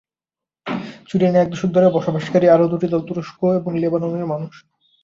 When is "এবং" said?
3.59-3.71